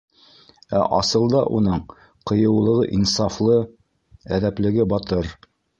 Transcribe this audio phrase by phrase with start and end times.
[0.77, 1.83] Ә асылда уның
[2.31, 3.63] ҡыйыулығы инсафлы,
[4.41, 5.35] әҙәплеге батыр.